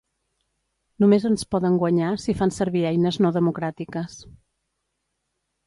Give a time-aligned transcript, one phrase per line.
[1.03, 4.19] Només ens poden guanyar si fan servir eines no democràtiques.